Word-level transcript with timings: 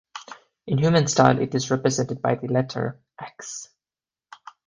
In 0.65 0.79
human 0.79 1.05
style 1.05 1.39
it 1.39 1.53
is 1.53 1.69
represented 1.69 2.23
by 2.23 2.33
the 2.33 2.47
letter 2.47 2.99
"X". 3.21 3.69